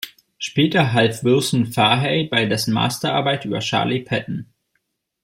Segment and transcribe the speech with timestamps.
[0.39, 4.47] Später half Wilson Fahey bei dessen Masterarbeit über Charley Patton.